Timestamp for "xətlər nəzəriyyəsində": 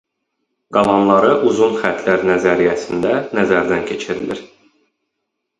1.83-3.13